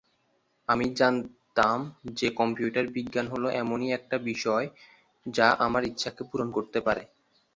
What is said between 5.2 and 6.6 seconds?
যা আমার ইচ্ছাকে পূরণ